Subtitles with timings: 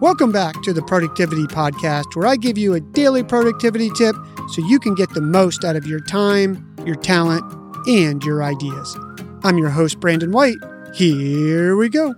[0.00, 4.16] Welcome back to the Productivity Podcast, where I give you a daily productivity tip
[4.50, 7.44] so you can get the most out of your time, your talent,
[7.86, 8.98] and your ideas.
[9.44, 10.56] I'm your host, Brandon White.
[10.94, 12.14] Here we go.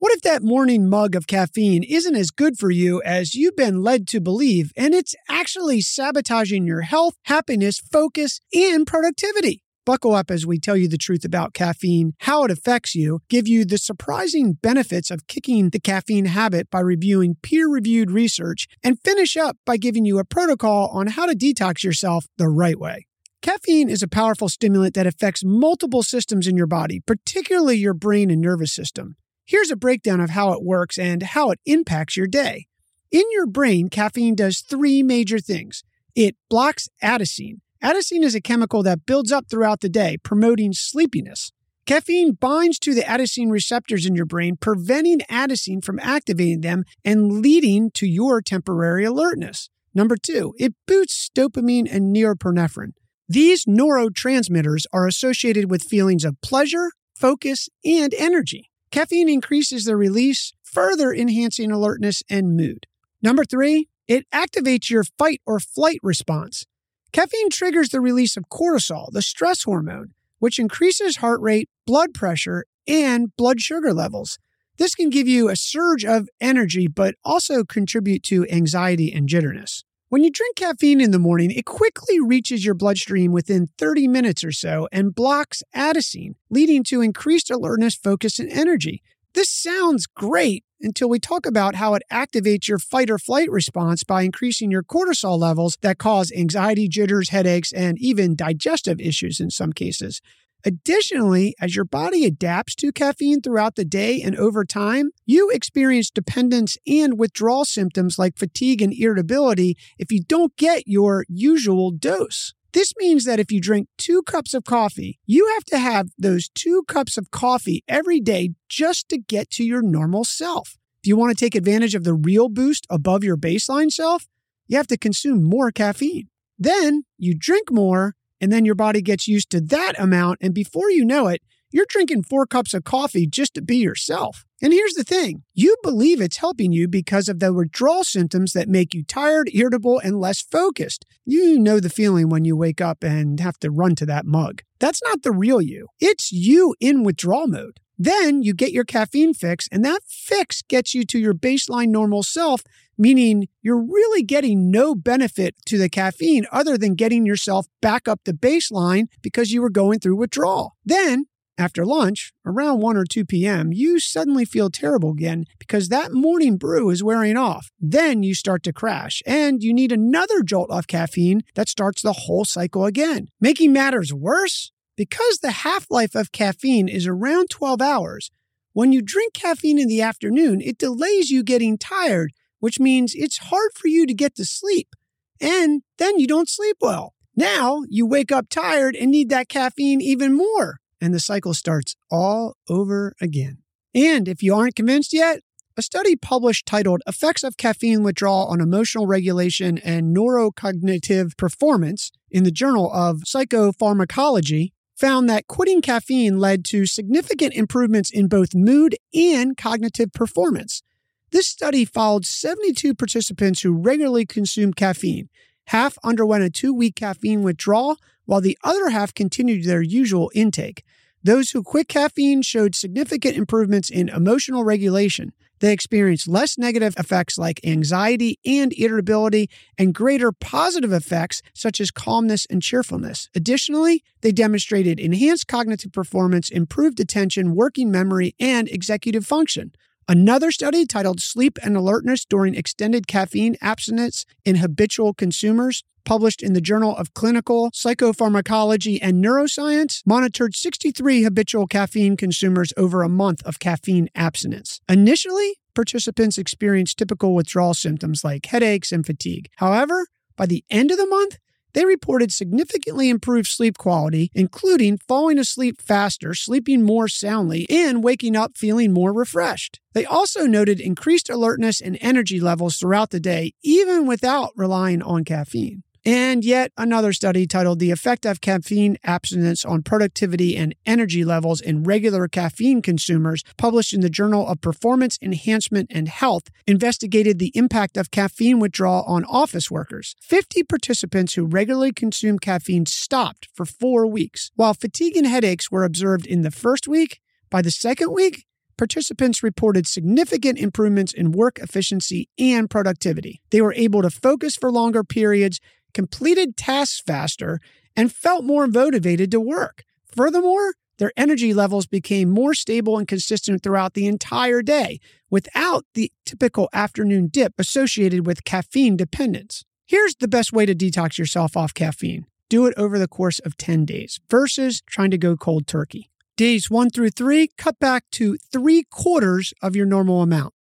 [0.00, 3.82] What if that morning mug of caffeine isn't as good for you as you've been
[3.82, 9.62] led to believe, and it's actually sabotaging your health, happiness, focus, and productivity?
[9.88, 13.48] Buckle up as we tell you the truth about caffeine, how it affects you, give
[13.48, 19.00] you the surprising benefits of kicking the caffeine habit by reviewing peer reviewed research, and
[19.02, 23.06] finish up by giving you a protocol on how to detox yourself the right way.
[23.40, 28.30] Caffeine is a powerful stimulant that affects multiple systems in your body, particularly your brain
[28.30, 29.16] and nervous system.
[29.46, 32.66] Here's a breakdown of how it works and how it impacts your day.
[33.10, 35.82] In your brain, caffeine does three major things
[36.14, 41.52] it blocks adenosine Adenosine is a chemical that builds up throughout the day, promoting sleepiness.
[41.86, 47.40] Caffeine binds to the adenosine receptors in your brain, preventing adenosine from activating them and
[47.40, 49.70] leading to your temporary alertness.
[49.94, 52.92] Number two, it boosts dopamine and norepinephrine.
[53.28, 58.70] These neurotransmitters are associated with feelings of pleasure, focus, and energy.
[58.90, 62.86] Caffeine increases their release, further enhancing alertness and mood.
[63.22, 66.64] Number three, it activates your fight or flight response.
[67.12, 72.64] Caffeine triggers the release of cortisol, the stress hormone, which increases heart rate, blood pressure,
[72.86, 74.38] and blood sugar levels.
[74.76, 79.84] This can give you a surge of energy, but also contribute to anxiety and jitterness.
[80.10, 84.44] When you drink caffeine in the morning, it quickly reaches your bloodstream within 30 minutes
[84.44, 89.02] or so and blocks adenosine, leading to increased alertness, focus, and energy.
[89.38, 94.02] This sounds great until we talk about how it activates your fight or flight response
[94.02, 99.50] by increasing your cortisol levels that cause anxiety, jitters, headaches, and even digestive issues in
[99.50, 100.20] some cases.
[100.64, 106.10] Additionally, as your body adapts to caffeine throughout the day and over time, you experience
[106.10, 112.54] dependence and withdrawal symptoms like fatigue and irritability if you don't get your usual dose.
[112.72, 116.48] This means that if you drink two cups of coffee, you have to have those
[116.50, 120.76] two cups of coffee every day just to get to your normal self.
[121.02, 124.26] If you want to take advantage of the real boost above your baseline self,
[124.66, 126.28] you have to consume more caffeine.
[126.58, 130.38] Then you drink more, and then your body gets used to that amount.
[130.42, 134.44] And before you know it, you're drinking four cups of coffee just to be yourself.
[134.60, 138.68] And here's the thing you believe it's helping you because of the withdrawal symptoms that
[138.68, 141.04] make you tired, irritable, and less focused.
[141.24, 144.62] You know the feeling when you wake up and have to run to that mug.
[144.80, 147.80] That's not the real you, it's you in withdrawal mode.
[147.98, 152.22] Then you get your caffeine fix, and that fix gets you to your baseline normal
[152.22, 152.62] self,
[152.96, 158.22] meaning you're really getting no benefit to the caffeine other than getting yourself back up
[158.24, 160.76] to baseline because you were going through withdrawal.
[160.84, 161.26] Then
[161.58, 166.56] after lunch, around 1 or 2 p.m., you suddenly feel terrible again because that morning
[166.56, 167.70] brew is wearing off.
[167.80, 172.12] Then you start to crash and you need another jolt of caffeine that starts the
[172.12, 173.26] whole cycle again.
[173.40, 178.30] Making matters worse, because the half life of caffeine is around 12 hours,
[178.72, 183.38] when you drink caffeine in the afternoon, it delays you getting tired, which means it's
[183.38, 184.94] hard for you to get to sleep.
[185.40, 187.14] And then you don't sleep well.
[187.34, 191.96] Now you wake up tired and need that caffeine even more and the cycle starts
[192.10, 193.58] all over again.
[193.94, 195.40] And if you aren't convinced yet,
[195.76, 202.42] a study published titled Effects of Caffeine Withdrawal on Emotional Regulation and Neurocognitive Performance in
[202.42, 208.96] the Journal of Psychopharmacology found that quitting caffeine led to significant improvements in both mood
[209.14, 210.82] and cognitive performance.
[211.30, 215.28] This study followed 72 participants who regularly consumed caffeine.
[215.66, 217.98] Half underwent a two week caffeine withdrawal,
[218.28, 220.84] while the other half continued their usual intake.
[221.24, 225.32] Those who quit caffeine showed significant improvements in emotional regulation.
[225.60, 231.90] They experienced less negative effects like anxiety and irritability, and greater positive effects such as
[231.90, 233.30] calmness and cheerfulness.
[233.34, 239.72] Additionally, they demonstrated enhanced cognitive performance, improved attention, working memory, and executive function.
[240.10, 246.54] Another study titled Sleep and Alertness During Extended Caffeine Abstinence in Habitual Consumers published in
[246.54, 253.42] the Journal of Clinical Psychopharmacology and Neuroscience, monitored 63 habitual caffeine consumers over a month
[253.44, 254.80] of caffeine abstinence.
[254.88, 259.50] Initially, participants experienced typical withdrawal symptoms like headaches and fatigue.
[259.56, 260.06] However,
[260.38, 261.36] by the end of the month,
[261.72, 268.36] they reported significantly improved sleep quality, including falling asleep faster, sleeping more soundly, and waking
[268.36, 269.80] up feeling more refreshed.
[269.92, 275.24] They also noted increased alertness and energy levels throughout the day, even without relying on
[275.24, 275.82] caffeine.
[276.04, 281.60] And yet another study titled The Effect of Caffeine Abstinence on Productivity and Energy Levels
[281.60, 287.52] in Regular Caffeine Consumers, published in the Journal of Performance Enhancement and Health, investigated the
[287.54, 290.14] impact of caffeine withdrawal on office workers.
[290.20, 294.50] 50 participants who regularly consumed caffeine stopped for four weeks.
[294.54, 298.44] While fatigue and headaches were observed in the first week, by the second week,
[298.78, 303.42] participants reported significant improvements in work efficiency and productivity.
[303.50, 305.60] They were able to focus for longer periods
[305.94, 307.60] completed tasks faster,
[307.96, 309.84] and felt more motivated to work.
[310.14, 316.12] Furthermore, their energy levels became more stable and consistent throughout the entire day without the
[316.24, 319.64] typical afternoon dip associated with caffeine dependence.
[319.86, 323.56] Here's the best way to detox yourself off caffeine do it over the course of
[323.56, 326.10] 10 days versus trying to go cold turkey.
[326.36, 330.54] Days one through three, cut back to three quarters of your normal amount.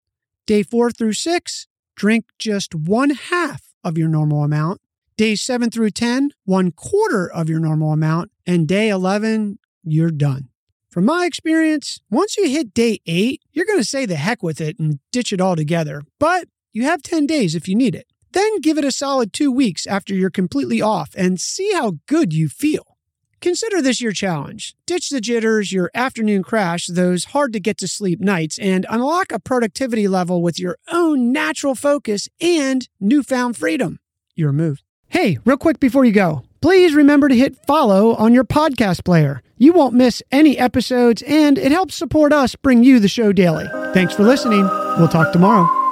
[0.45, 4.81] Day four through six, drink just one half of your normal amount.
[5.17, 8.29] Days 7 through 10, one quarter of your normal amount.
[8.45, 10.49] And day 11, you're done.
[10.91, 14.61] From my experience, once you hit day 8, you're going to say the heck with
[14.61, 16.03] it and ditch it all together.
[16.19, 18.05] But you have 10 days if you need it.
[18.33, 22.31] Then give it a solid two weeks after you're completely off and see how good
[22.31, 22.97] you feel.
[23.41, 24.75] Consider this your challenge.
[24.85, 29.31] Ditch the jitters, your afternoon crash, those hard to get to sleep nights, and unlock
[29.31, 33.97] a productivity level with your own natural focus and newfound freedom.
[34.35, 34.83] Your move.
[35.09, 39.41] Hey, real quick before you go, please remember to hit follow on your podcast player.
[39.57, 43.65] You won't miss any episodes, and it helps support us bring you the show daily.
[43.93, 44.63] Thanks for listening.
[44.97, 45.86] We'll talk tomorrow.